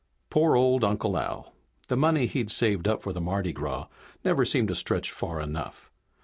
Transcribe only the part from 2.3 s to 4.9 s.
saved up for the Mardi Gras never seemed to